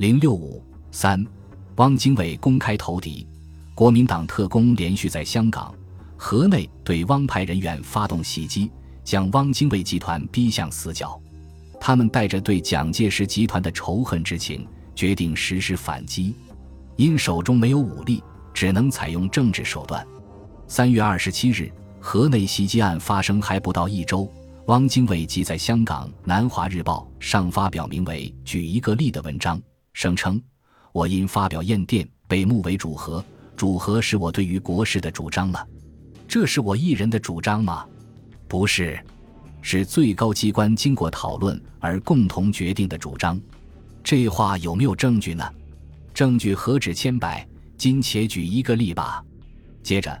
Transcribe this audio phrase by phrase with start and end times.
[0.00, 1.22] 零六五三，
[1.76, 3.28] 汪精卫公开投敌，
[3.74, 5.74] 国民党特工连续在香港、
[6.16, 8.70] 河内对汪派人员发动袭击，
[9.04, 11.20] 将汪精卫集团逼向死角。
[11.78, 16.34] 他们带着对蒋介石集团的仇恨之情，决定实施反击。
[16.96, 18.24] 因手中没有武力，
[18.54, 20.02] 只能采用政治手段。
[20.66, 21.70] 三月二十七日，
[22.00, 24.26] 河内袭击案发生还不到一周，
[24.64, 29.60] 汪精卫即在香港《南华日报》上发表名为《举一个例》的文章，
[30.00, 30.40] 声称
[30.92, 33.22] ：“我因发表唁电，被目为主和，
[33.54, 35.68] 主和是我对于国事的主张了。
[36.26, 37.84] 这是我一人的主张吗？
[38.48, 38.98] 不是，
[39.60, 43.38] 是最高机关经过讨论而共同决定的主张。
[44.02, 45.44] 这话有没有证据呢？”
[46.14, 49.22] 证据何止千百，今且举一个例吧。
[49.82, 50.18] 接着，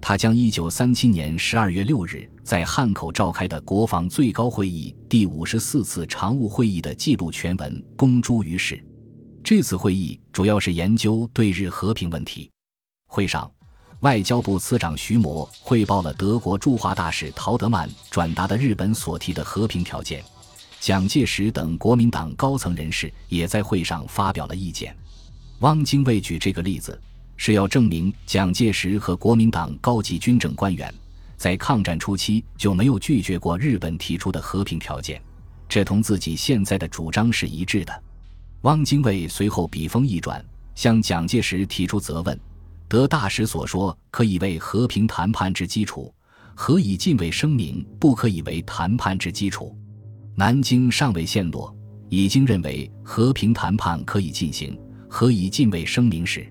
[0.00, 8.80] 他将一九三七年十二月六日在汉口召开的国防最高会议第五十四次常务会议的记录全文公诸于世。
[9.46, 12.50] 这次会议主要是研究对日和平问题。
[13.06, 13.48] 会上，
[14.00, 20.20] 外交部次长徐模汇报了德国驻华大使陶德曼转达的日本所提的和平条件。
[20.80, 24.92] 蒋介石等国民党高层人士也在会上发表了意见。
[25.60, 27.00] 汪精卫举这个例子，
[27.36, 30.92] 是要证明蒋介石和国民党高级军政官员
[31.36, 35.22] 在抗战初期就没有拒绝过日本提出的和平条件，
[35.68, 38.02] 这同自己现在的主张是一致的。
[38.62, 42.38] 汪精卫随后笔锋一转，向蒋介石提出责问：
[42.88, 46.12] 得大使所说可以为和平谈判之基础，
[46.54, 49.76] 何以禁卫声明不可以为谈判之基础？
[50.34, 51.74] 南京尚未陷落，
[52.08, 54.78] 已经认为和平谈判可以进行。
[55.08, 56.46] 何以禁卫声明时，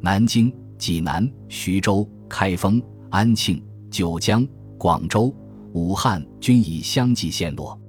[0.00, 5.34] 南京、济南、徐州、开封、安庆、九江、广州、
[5.72, 7.80] 武汉均已相继陷落，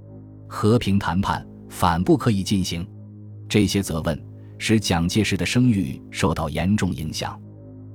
[0.47, 2.87] 和平谈判反不可以进行。
[3.47, 4.19] 这些责问
[4.57, 7.39] 使蒋介石的声誉受到严重影响，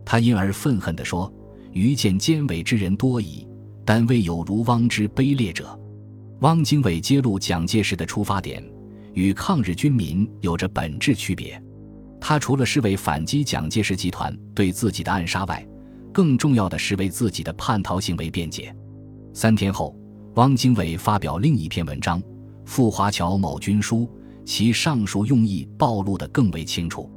[0.05, 1.33] 他因而愤恨地说
[1.73, 3.47] ：“愚见奸伪之人多矣，
[3.85, 5.79] 但未有如汪之卑劣者。”
[6.41, 8.65] 汪精卫揭露蒋介石的出发点
[9.13, 11.63] 与抗日军民有着本质区别。
[12.21, 15.67] 他除了是为反击蒋介石集团对自己的暗杀外，
[16.13, 18.75] 更重要的是为自己的叛逃行为辩解。
[19.33, 19.97] 三天后，
[20.35, 22.21] 汪精卫发表另一篇文章
[22.65, 24.01] 《赴华侨某军书》，
[24.51, 27.09] 其上述用意暴露得更为清楚。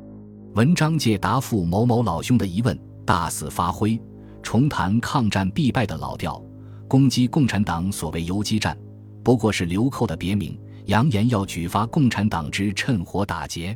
[0.54, 4.00] 文章借答复某某老兄的疑问，大肆发挥，
[4.44, 6.40] 重谈抗战必败的老调，
[6.88, 8.78] 攻击共产党所谓游击战，
[9.24, 10.56] 不过是流寇的别名，
[10.86, 13.76] 扬言要举发共产党之趁火打劫。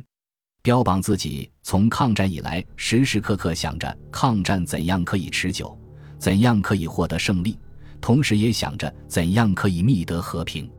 [0.62, 5.76] 标榜自己从抗战以来时时刻刻想着抗战怎样可以持久，
[6.16, 7.58] 怎样可以获得胜利，
[8.00, 10.70] 同时也想着怎样可以觅得和平，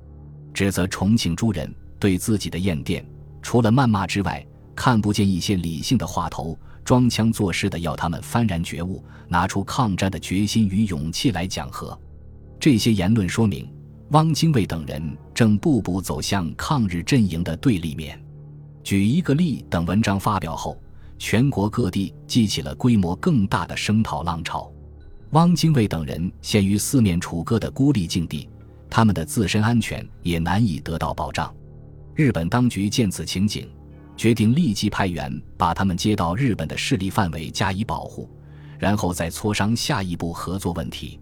[0.54, 1.70] 指责重庆诸人
[2.00, 3.06] 对自己的厌电，
[3.42, 4.46] 除了谩骂之外，
[4.76, 12.00] 看不见一些理性的话头，装腔作势的要他们幡然觉悟，拿出抗战的决心与勇气来讲和。
[12.60, 13.70] 这些言论说明，
[14.12, 18.20] 汪精卫等人正步步走向抗日阵营的对立面。
[18.84, 20.82] 举一个例，等文章发表后，
[21.18, 24.72] 全国各地激起了规模更大的声讨浪潮。
[25.32, 28.50] 汪精卫等人陷于四面楚歌的孤立境地，
[28.90, 31.54] 他们的自身安全也难以得到保障。
[32.20, 33.66] 日本当局见此情景，
[34.18, 38.30] 决定立即派员把他们接到日本的势力范围加以保护，
[38.78, 41.18] 然后再磋商下一步合作问题。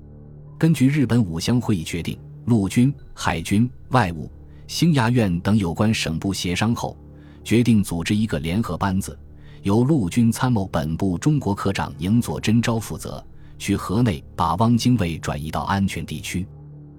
[0.58, 4.28] 根据日本五乡会议决定，陆军、海军、外务、
[4.66, 6.98] 兴亚院等有关省部协商后。
[7.44, 9.16] 决定组织一个联合班子，
[9.62, 13.24] 由陆军参谋本部中国科长营佐真昭负责，
[13.60, 16.44] 去河内把汪精卫转移到安全地区。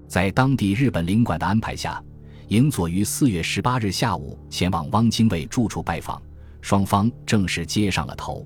[0.07, 2.01] 在当地日本领馆的安排下，
[2.49, 6.19] 营佐于四月十八日下午前往汪精卫住处拜访，
[6.61, 8.43] 双方正式接上了头。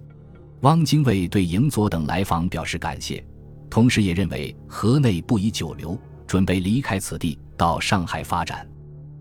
[0.59, 3.25] 汪精卫对营佐等来访表示感谢，
[3.69, 5.97] 同时也认为河内不宜久留，
[6.28, 8.69] 准备离开此地到上海发展。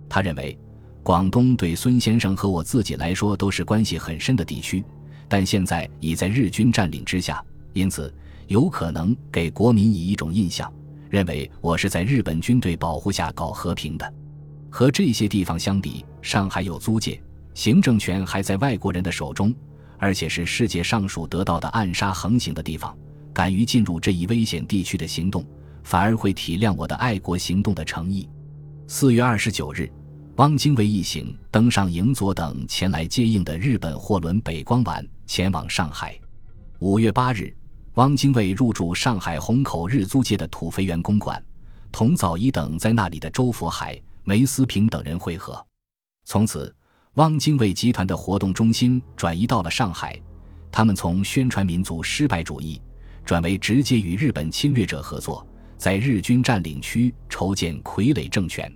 [0.08, 0.58] 他认为。
[1.04, 4.84] 广东对孙先生和我自己来说都是关系很深的地区，
[5.28, 8.14] 但现在已在日军占领之下，因此
[8.46, 10.72] 有可能给国民以一种印象，
[11.10, 14.14] 认为我是在日本军队保护下搞和平的。
[14.72, 17.22] 和这些地方相比，上海有租界，
[17.52, 19.54] 行政权还在外国人的手中，
[19.98, 22.96] 而且是世界上数得到的暗杀横行的地方，
[23.34, 25.44] 敢于进入这一危险地区的行动，
[25.84, 28.26] 反而会体谅我的爱国行动的诚意。
[28.86, 29.92] 四月二十九日。
[30.36, 36.18] 汪精卫一行登上营佐等前来接应的日本货轮“北光丸”，前往上海。
[36.78, 37.54] 五月八日，
[37.94, 41.40] 汪精卫入住上海虹口日租界的土肥园公馆，
[41.92, 45.64] 同早一等在那里的周佛海、梅思平等人会合。
[46.24, 46.74] 从此，
[47.14, 50.20] 汪精卫集团的活动中心转移到了上海，
[50.70, 52.80] 他们从宣传民族失败主义，
[53.24, 55.46] 转为直接与日本侵略者合作，
[55.76, 58.72] 在日军占领区筹建傀儡政权。